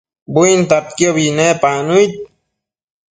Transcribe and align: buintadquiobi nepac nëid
buintadquiobi 0.33 1.25
nepac 1.37 1.77
nëid 1.87 2.13